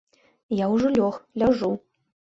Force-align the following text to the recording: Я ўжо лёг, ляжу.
Я 0.63 0.69
ўжо 0.73 0.91
лёг, 0.97 1.21
ляжу. 1.45 1.73